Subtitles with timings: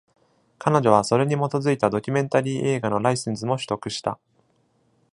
[0.57, 4.17] 彼女はそれに基づいたドキュメンタリー映画のライセンスも取得した。